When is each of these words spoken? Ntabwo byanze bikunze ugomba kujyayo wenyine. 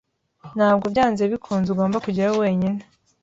Ntabwo 0.57 0.85
byanze 0.93 1.23
bikunze 1.31 1.67
ugomba 1.71 2.01
kujyayo 2.05 2.33
wenyine. 2.41 2.81